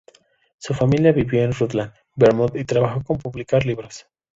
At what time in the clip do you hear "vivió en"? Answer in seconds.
1.11-1.51